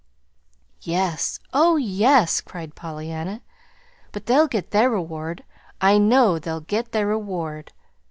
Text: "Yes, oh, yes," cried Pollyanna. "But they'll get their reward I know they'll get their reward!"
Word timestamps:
"Yes, 0.81 1.39
oh, 1.53 1.75
yes," 1.75 2.41
cried 2.41 2.73
Pollyanna. 2.73 3.43
"But 4.11 4.25
they'll 4.25 4.47
get 4.47 4.71
their 4.71 4.89
reward 4.89 5.43
I 5.79 5.99
know 5.99 6.39
they'll 6.39 6.61
get 6.61 6.91
their 6.91 7.05
reward!" 7.05 7.71